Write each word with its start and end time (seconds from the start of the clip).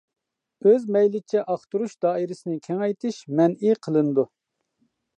ئۆز 0.69 0.87
مەيلىچە 0.95 1.43
ئاختۇرۇش 1.43 1.95
دائىرىسىنى 2.07 2.59
كېڭەيتىش 2.71 3.23
مەنئى 3.41 3.81
قىلىنىدۇ. 3.85 4.29